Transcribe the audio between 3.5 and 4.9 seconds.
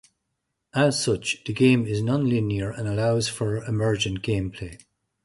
emergent gameplay.